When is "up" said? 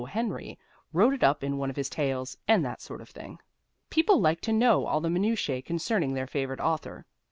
1.23-1.43